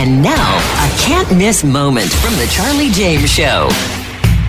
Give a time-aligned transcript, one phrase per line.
[0.00, 3.68] And now, a can't miss moment from the Charlie James Show.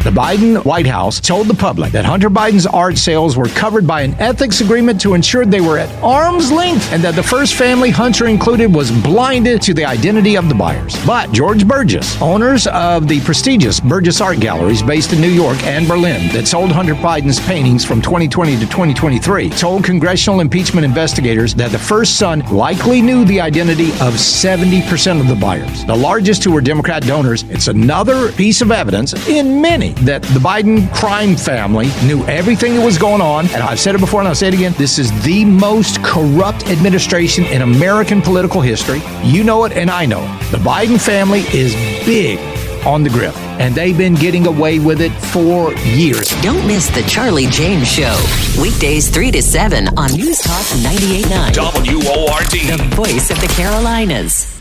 [0.04, 4.02] The Biden White House told the public that Hunter Biden's art sales were covered by
[4.02, 7.92] an ethics agreement to ensure they were at arm's length and that the first family
[7.92, 10.96] Hunter included was blinded to the identity of the buyers.
[11.06, 15.88] But George Bergès, owners of the prestigious Bergès Art Galleries based in New York and
[15.88, 21.70] Berlin that sold Hunter Biden's paintings from 2020 to 2023, told congressional impeachment investigators that
[21.72, 25.86] the first son likely knew the identity of 70% of the buyers.
[25.86, 30.40] The largest who were Democrat donors, it's another piece of evidence in many that the
[30.40, 33.46] Biden crime family knew everything that was going on.
[33.48, 34.74] And I've said it before and I'll say it again.
[34.78, 39.02] This is the most corrupt administration in American political history.
[39.24, 40.52] You know it, and I know it.
[40.52, 41.74] The Biden family is
[42.06, 42.40] big
[42.86, 46.30] on the grip, and they've been getting away with it for years.
[46.42, 48.16] Don't miss the Charlie James Show.
[48.60, 51.58] Weekdays 3 to 7 on News Talk 98.9.
[52.06, 52.80] WORD.
[52.80, 54.61] The voice of the Carolinas.